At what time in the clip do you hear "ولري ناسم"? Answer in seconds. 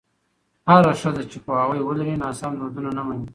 1.83-2.51